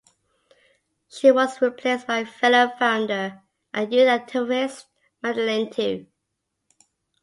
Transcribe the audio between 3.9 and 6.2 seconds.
youth activist Madelaine Tew.